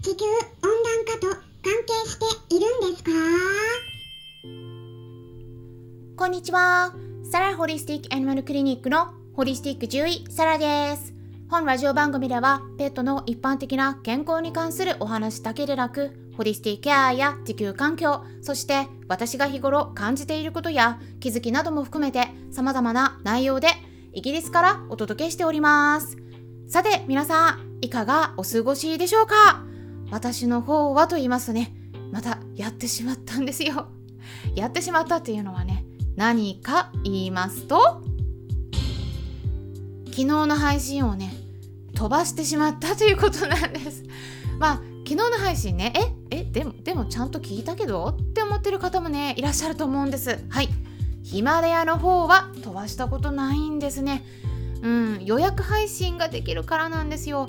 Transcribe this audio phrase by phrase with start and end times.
[0.00, 0.30] 地球温
[0.62, 1.26] 暖化と
[1.60, 3.10] 関係しているんですか？
[6.16, 6.94] こんにちは。
[7.24, 11.12] サラホリスティックアニマルクリニックのホリスティック獣医サラです。
[11.50, 23.66] 本ラジオ番組ではペットの一般的な健康に関するお話だけでなく、ホリスティックケアや地球環境、そして私が日頃感じていることや気づきなども含めて様々な内容で
[24.12, 26.16] イギリスからお届けしております。
[26.68, 29.64] さて皆さん、いかがお過ごしでしょうか？
[30.10, 31.72] 私の方はと言いますとね、
[32.12, 33.88] またやってしまったんですよ。
[34.54, 35.84] やってしまったっていうのはね、
[36.16, 38.02] 何か言いますと
[40.06, 41.32] 昨日の配信をね
[41.94, 44.02] 飛ばしてしまったということなんです。
[44.58, 44.74] まあ
[45.06, 45.92] 昨日の配信ね
[46.30, 48.16] ええでもでもちゃんと聞いたけど？
[48.20, 50.44] って思ってる方もねいらっしゃると思うんです。
[50.48, 50.68] はい。
[51.22, 54.24] ヒマラヤの方は飛ばしたことないんですね。
[54.82, 57.48] うん予約配信ができるからなんですよ。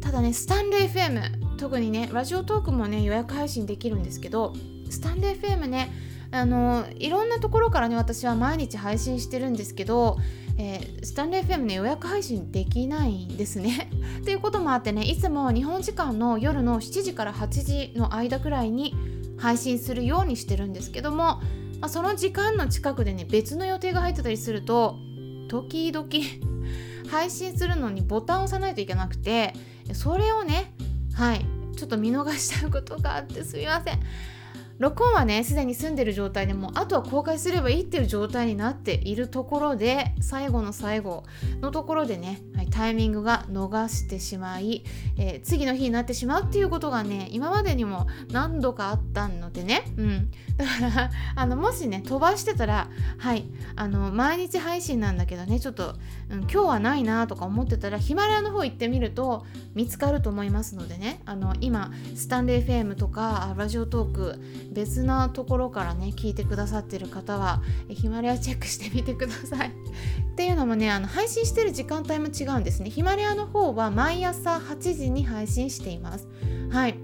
[0.00, 4.54] ただねスタンレー FM 特にねラジオトークもね予約配信できるんですけど
[4.90, 5.90] スタンレー FM ね
[6.30, 10.18] あのいろんなところからね私は毎日配信してるんですけど、
[10.58, 13.90] えー、スタンレー FM ね予約配信できないんですね。
[14.24, 18.94] ということもあってねいつも日本時間の夜の7時から8時の間くらいに
[19.38, 21.40] 配信するようにしてるんですけども、ま
[21.82, 24.98] あ、その時間の近くでね別の予定が入ってたりすると
[25.48, 26.08] 時々
[27.10, 29.54] 配信するのにボタンを押さないといけなくて
[29.92, 30.72] それをね
[31.16, 34.00] はいちょっと見逃しちゃうことがあってすみません。
[34.78, 41.24] 録音はねすでに済んでる状態でもあとは公開すればいいっていう状態になっているところで最後の最後
[41.60, 44.84] のところでね、はい、タイミングが逃してしまい、
[45.18, 55.94] えー、次の日になってしまうっていうことがね今までにも何度かあったのでね、うん、だから あのもしね飛ばしてたらはいあの毎日配信なんだけどねちょっと、
[56.30, 61.20] うん、今日はないなとか思ってたらヒマラヤの方行ってみると見つかると思いますのでね。
[61.24, 64.40] あの今スタンレー FM とかラジオトーク
[64.72, 69.68] 別なところからね聞いてくださってる方はヒマラヤチェックしてみてください。
[70.32, 72.90] っていうのもねあの配信してる時間帯も違うんですね。
[72.90, 76.28] ヒマラヤの方は毎朝8時に配信しています。
[76.70, 76.98] はい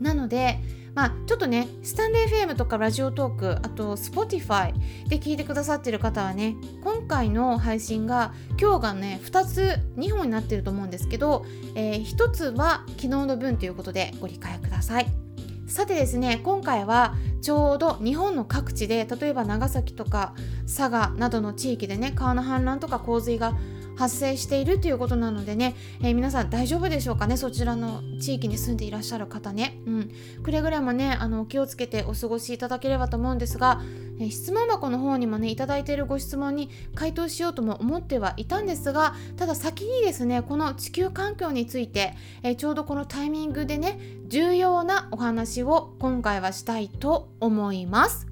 [0.00, 0.58] なので
[0.94, 4.72] まあ、ちょっとね、スタンレー FM とかラジオトーク、あと Spotify
[5.08, 15.23] で聞いてくださってる方はね、今回の配信が今日がね、2つ、2本になってると思うんですけど、えー、1つは昨日の分ということでご理解ください。
[15.66, 20.34] さてですね今回はちょうど日本の各地で例えば長崎とか
[20.66, 23.56] 佐賀などの地域でね川の氾濫とか洪水が
[23.96, 27.36] 発生しているということなのでね、えー、皆さん大丈夫でしょうかね？
[27.36, 30.10] そちらの地域に住んでいらっしゃる方ね、うん、
[30.42, 33.82] くれぐれもねあの気をつけてお過ごしいただければと思うんですが、
[34.18, 48.26] えー、質問箱の方にもねいただいているご質問に回答しようとも思ってはいたんですがただ先にですねこの地球環境について、えー、ちょうどこのタイミングでね重要なお話を今回はしたいと思います。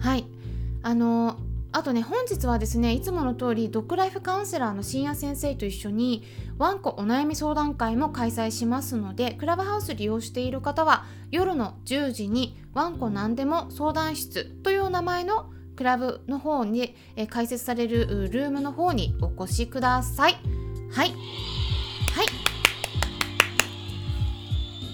[0.00, 0.26] はい。
[0.82, 1.36] あの
[1.70, 6.24] あとね本日はですねいつもの通りドッグライフカウンセラーの深夜先生と一緒に
[6.56, 20.32] ワンコお悩み相談会も開催しますのでクラブハウス利用している方は夜の10時にワンコ何でも相談室という名前のクラブの方に、え開設されるルームの方にお越しください。
[20.90, 21.10] はい。
[21.10, 22.26] はい。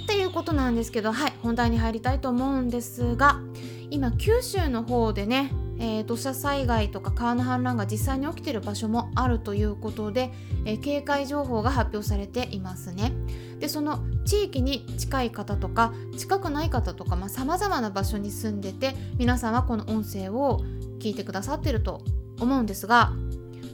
[0.07, 3.41] ということなんですけど、はい、本題に入りたいと思うんですが、
[3.89, 10.33] 今九州の方でねえー、土砂災害とか川の氾濫が実際に起きている場所もあるということで、
[10.65, 13.13] えー、警戒情報が発表されていますね。
[13.59, 20.61] でその地域に近い方とか近くない方とかさまざ、まな場所に住んでて皆さんはこの音声を
[20.99, 22.03] 聞いてくださってると
[22.41, 23.13] 思うんですが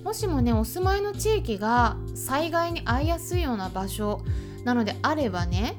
[0.05, 4.23] もしもねお住まいの地域が災害に遭いやすいような場所
[4.65, 5.77] なのであればね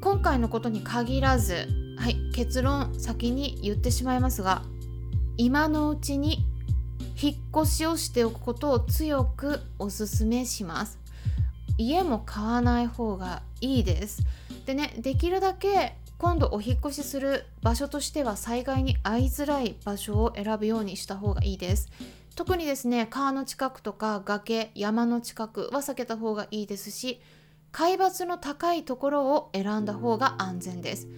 [0.00, 1.66] 今回のことに限らず
[1.98, 4.62] はい結論先に言ってしまいますが
[5.38, 6.44] 今のうちに
[7.20, 10.98] 引っ越しをしておくことを強くおすすめします。
[11.78, 14.22] 家も買わない方がいいです。
[14.64, 21.90] でねできるだけ今度お引越しする場所としては災害に遭いづらい場所を選ぶようにした方がいいです。
[22.34, 27.20] 特にですね川の近くとか崖山の近くは避けた方がいいですし
[27.72, 31.08] 海抜の高いところを選んだ方が安全です。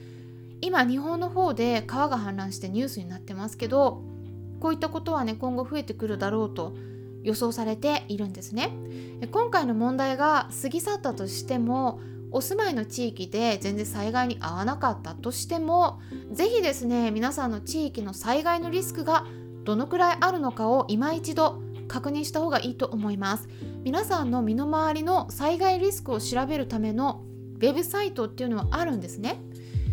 [0.61, 4.03] 今日本の方で川が氾濫してニュースになってますけど
[4.61, 6.75] こういったことはね今後増えてくるだろうと
[7.23, 8.73] 予想されているんですね。
[9.31, 12.01] 今回の問題が過ぎ去ったとしても
[12.31, 16.01] お住まいの地域で全然災害に遭わなかったとしても
[16.31, 19.27] 是非ですね皆さんの地域の災害のリスクが
[19.65, 23.49] どのくらいあるのかを今一度確認した方がいいと思います。
[23.83, 27.23] 皆さんの身の回りの災害リスクを調べるための
[27.57, 29.41] ウェブサイトっていうのはあるんですね、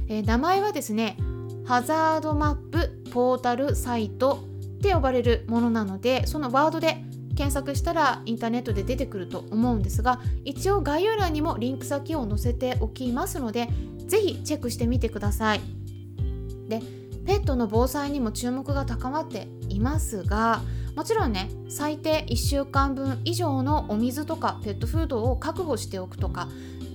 [0.07, 1.17] えー、名前はですね
[1.65, 4.43] ハザードマップポータルサイト
[4.85, 7.03] って呼ばれるものなのでそのワードで
[7.35, 13.67] 検索したらインターネットで出てくると思うんですが一応概要欄にもリンク先を載せておきますので
[14.05, 15.61] 是非チェックしてみてください。
[16.69, 16.81] で
[17.25, 20.61] ペットの防災にも注目が高まっていますが
[20.95, 26.47] もちろんね最低1週間分以上のお水とかペットフードを確保しておくとか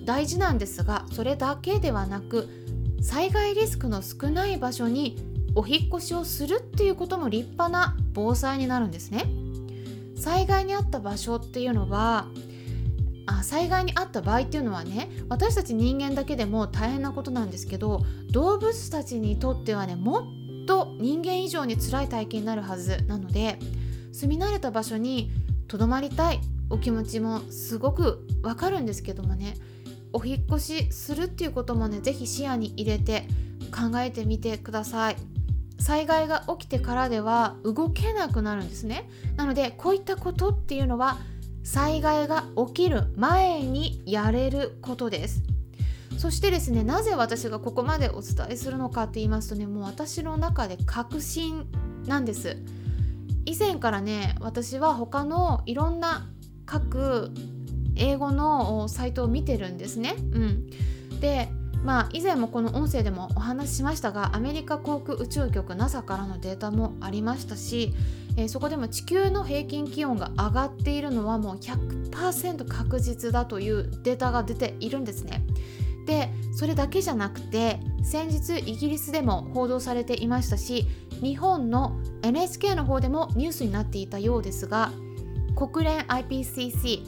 [0.04, 2.48] 大事なんですがそれだけではなく
[3.02, 9.25] 災害リスクの少ない場所にお引越しをするっていうことも立派な防災になるんですね。
[10.17, 12.26] 災害にあった場所っていうのは
[13.26, 20.25] あ災害にあった場合っていうのはね私たち人間だけでも大変なことなんですけど動物たちにとってはねもっ
[20.67, 23.58] と人間以上に辛い体験になるはずなので
[24.12, 25.31] 住み慣れた場所に
[25.69, 29.55] とどまりたいお気持ちもすごくわかるんですけどもね
[30.12, 33.26] お引越しするっていうこともね是非視野に入れて
[33.70, 35.17] 考えてみてください。
[35.80, 39.08] 災害が起きてからでは動けなくなるんですね。
[39.36, 41.18] なのでこういったことっていうのは
[41.64, 45.42] 災害が起きる前にやれることです。
[46.18, 51.66] そしてですねなぜ私がここまでお伝えするのかって言いますとねもう私の中で確信
[52.06, 52.58] なんです。
[53.46, 56.28] 以前からね私は他のいろんな
[56.66, 57.32] 各
[57.96, 60.14] 英語のサイトを見てるんですね。
[60.18, 60.70] うん。
[61.20, 61.48] で
[61.84, 67.94] まあ以前もこの音声でもお話ししましたがアメリカ航空宇宙局 NASA からのデータもありましたし、
[68.36, 75.44] えー、そこでも地球の平均気温が上がっているのはもう100%確実だというデータが出ているんですね。
[76.06, 80.86] でそれだけじゃなくて先日イギリスでも報道されていましたし
[81.22, 84.90] 日本の NHK の方でもニュースになっていたようですが
[85.54, 87.06] 国連 IPCC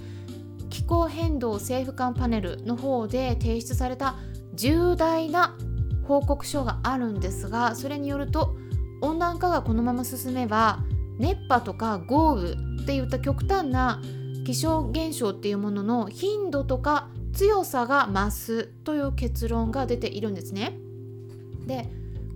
[0.71, 4.17] 気候変動政府間パネルの方で提出された
[4.55, 5.57] 重大な
[6.07, 8.55] 報告書があるんですがそれによると
[9.01, 10.81] 温暖化がこのまま進めば
[11.19, 12.53] 熱波とか豪雨
[12.83, 14.03] っていった極端な
[14.45, 20.77] 気象現象っていうものの頻度とか強さが増すという結論が出ているんですね。
[21.67, 21.89] で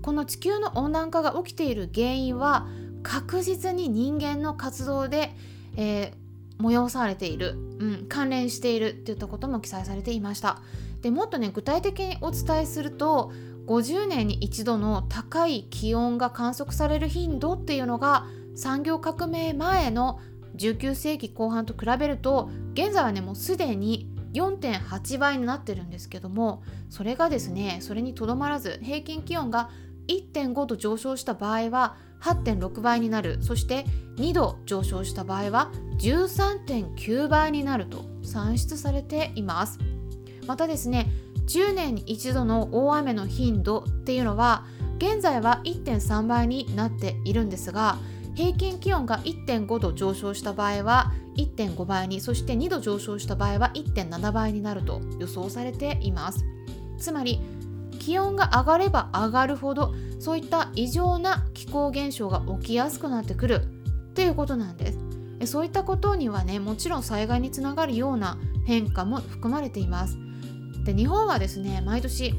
[0.03, 2.69] この地球の温暖化が起きている原因は
[3.03, 5.35] 確実に人間の活動で、
[5.77, 10.63] えー、催されている、うん、関連しているっていったことも記載されていました。
[11.07, 13.31] でもっとね具体的にお伝えすると
[13.69, 18.27] 50年に一度の高い気温が観測される頻度っていうのが
[18.57, 20.19] 産業革命前の
[20.57, 29.71] 19世紀後半と比べると現在はねもうすでに4.8倍になってるんですけどもそれがですねそれにとどまらず平均気温が
[30.09, 33.85] 1.5度上昇した場合は8.6倍になるそして
[34.17, 35.71] 2度上昇した場合は
[36.01, 39.79] 13.9倍になると算出されています。
[40.47, 41.11] またですね
[41.47, 44.65] 10年に一度の大雨の頻度っていうのは
[44.99, 47.99] 現在は1.3倍になっているんですが
[48.35, 56.45] 平均気温が1.5度上昇した場合は1.5倍にそして2度上昇した場合は1.7倍になると予想されています。
[56.99, 57.41] つまり
[57.99, 63.63] 気温が上がれば上がるほどそういった異常な気候現象が起きやすくなってくる
[64.15, 64.99] ということなんです。
[65.47, 70.26] そういったことにはねもちろん災害につながるような変化も含まれています。
[70.87, 72.33] で日本はですね毎年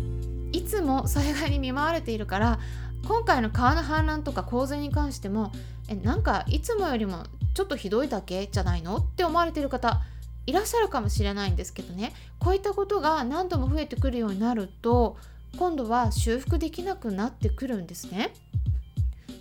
[0.53, 2.59] いつも災害に見舞われているから
[3.05, 5.51] 今回の川の氾濫とか洪水に関しても
[5.89, 7.23] えなんかいつもよりも
[7.53, 10.01] ちょっとひどいだけじゃないのって思われている方
[10.45, 15.17] いらっしゃるかもしれないんですけどねこういったことが何度も増えてくるようになると
[15.57, 18.33] 今度は修復できなくなってくるんですね。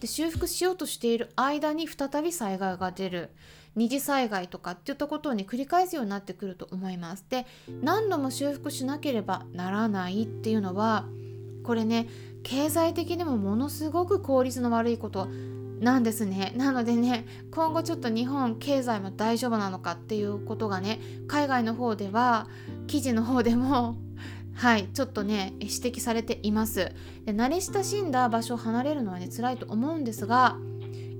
[0.00, 3.30] で修復しようとしている間に再び災害が出る
[3.76, 7.24] 二次災害とかっていったことに繰り返すようになってくると思います。
[7.28, 7.46] で
[7.82, 11.04] 何度も修復しなければならないっていうのは
[11.62, 12.08] これね
[12.42, 15.28] 経済的にもものすごく効率の悪いこと
[15.80, 22.48] なんですねなのでね今後ちょっと日本経済も大丈夫なのかっていうことがね海外の方では
[22.86, 23.96] 記事の方でも
[24.54, 26.92] はいちょっとね指摘されています
[27.26, 30.56] で慣れ親しんだ場所を離れるのはね辛いと思うんですが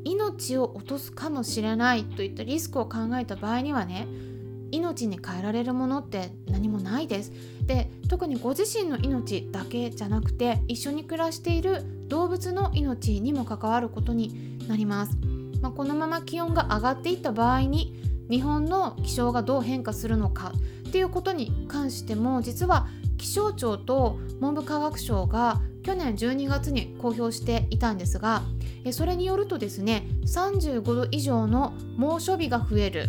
[0.07, 4.07] 命を落とすかもしれないといったリスクを考えた場合にはね
[4.71, 7.33] 命に変えられるものって何もないです。
[7.67, 15.17] で特にご自身の命だけじゃなくて一緒に暮らしている動物の命にも関わることになります。
[15.61, 17.95] まあ、このまま気温が上がっていった場合に
[18.31, 20.53] 日本の気象がどう変化するのか
[20.89, 22.87] っていうことに関しても実は
[23.17, 28.43] 気象庁と文部科学省が去年12月に公表していたんですが
[28.93, 33.09] それによるとですね35度以上の猛暑日が増える。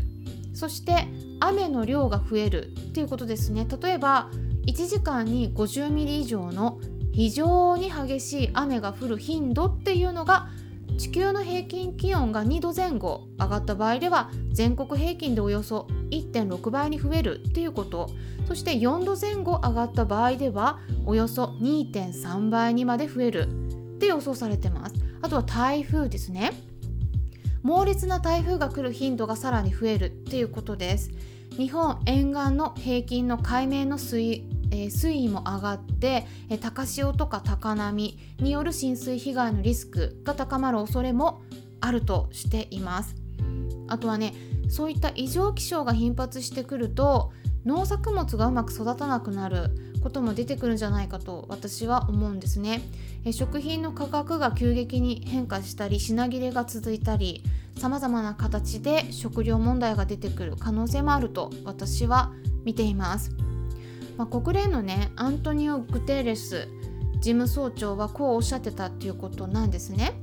[0.54, 1.08] そして
[1.40, 3.68] 雨の量が増えるっていうことですね。
[3.80, 4.32] 例えば
[4.66, 6.80] 1時間に50ミリ以上の
[7.14, 10.50] 非常に激しい雨が降る頻度っていうのが
[10.98, 18.10] 地球の平均気温が2度前後上がった場合では全国平均でおよそ1.6倍に増えるっていうこと。
[18.48, 23.48] そして4度前後上がった場合ではおよそ2.3倍にまで増える。
[23.96, 24.96] って予想されてます。
[25.22, 26.52] あとは台風ですね。
[27.64, 30.06] 猛烈な台風が来る頻度がさらに増える。
[30.06, 31.12] っていうことです
[31.58, 34.44] 日本沿岸の平均の海面の水
[34.78, 41.42] え、水位も上がって、え、高潮とか高波による浸水被害のリスクが高まる恐れも
[41.82, 43.16] あるとしています。
[43.88, 44.34] あとはね
[44.70, 47.32] そういった異常気象が頻発してくると
[47.66, 49.70] 農作物がうまく育たなくなる
[50.02, 52.82] ことも出てくるんじゃないかと私は思うんですね。
[53.26, 57.44] え食品の価格が急激に変化したり品切れが続いたり
[57.78, 62.32] さまざまな形で食料問題が出てくる可能性もあると私は
[62.64, 63.32] 見ています、
[64.18, 66.68] まあ、国連のねアントニオ・グテーレス
[67.20, 70.14] 事務総長はこうおっしゃってたっていうことなんですね。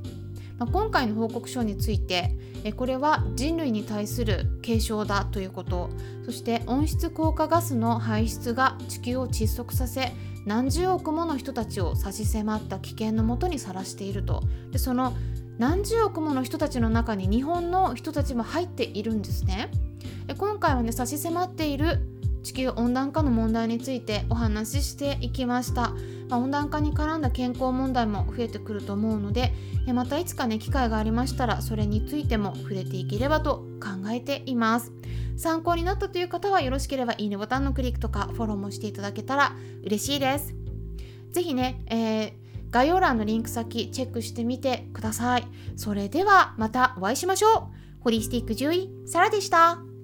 [0.57, 5.89] まあ、今回の報告書についてえこれは人類に対する警鐘だということ。
[6.25, 10.11] そして温室効果ガスの排出が地球を窒息させ
[10.45, 14.41] 何十億もの人たちを差し迫った危険のもとにさらしていると。
[14.71, 15.13] でその
[15.59, 19.69] 何十億もの人たちの中に日本の人たちも入っているんですね。
[20.37, 21.99] 今回はね差し迫っている
[22.45, 25.89] 地球温暖化の問題についてお話ししていきました、
[26.29, 29.51] まあ、温暖化に絡んだ健康問題も増えてくると思うので
[29.91, 34.91] またいつかね機会がありましたらそれについても触れていければと考えています。
[35.37, 40.53] 参考になったという方はよろしければいいねボタンのクリックとかフォローもしていただけたら嬉しいです。
[41.33, 42.31] 是非ね、えー、
[42.69, 45.47] 概要欄のリンク先チェックしてみてください。
[45.75, 48.01] それではまたお会いしましょう。
[48.01, 49.94] ホリスティック獣医サラでした。